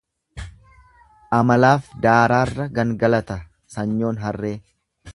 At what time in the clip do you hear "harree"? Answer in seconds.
4.27-4.57